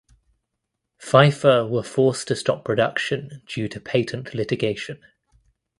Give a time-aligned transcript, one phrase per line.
[0.97, 4.99] Pfeiffer were forced to stop production due to patent litigation.